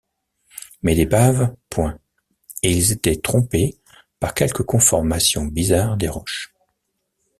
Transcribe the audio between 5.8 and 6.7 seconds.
des roches.